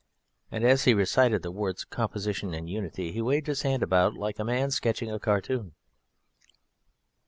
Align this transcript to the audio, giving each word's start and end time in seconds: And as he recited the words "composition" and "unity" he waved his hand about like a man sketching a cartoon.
And 0.49 0.63
as 0.63 0.85
he 0.85 0.95
recited 0.95 1.43
the 1.43 1.51
words 1.51 1.85
"composition" 1.85 2.55
and 2.55 2.67
"unity" 2.67 3.11
he 3.11 3.21
waved 3.21 3.45
his 3.45 3.61
hand 3.61 3.83
about 3.83 4.15
like 4.15 4.39
a 4.39 4.43
man 4.43 4.71
sketching 4.71 5.11
a 5.11 5.19
cartoon. 5.19 5.73